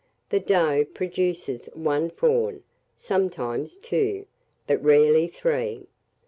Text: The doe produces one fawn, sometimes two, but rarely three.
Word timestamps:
The 0.31 0.39
doe 0.39 0.83
produces 0.83 1.67
one 1.75 2.09
fawn, 2.09 2.63
sometimes 2.97 3.77
two, 3.77 4.25
but 4.65 4.83
rarely 4.83 5.27
three. 5.27 5.85